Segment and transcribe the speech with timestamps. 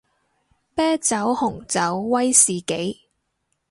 [0.75, 3.01] 啤酒紅酒威士忌